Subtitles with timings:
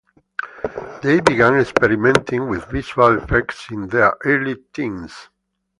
[1.03, 5.29] They began experimenting with visual effects in their early teens.